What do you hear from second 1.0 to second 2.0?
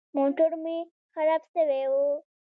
خراب سوى و.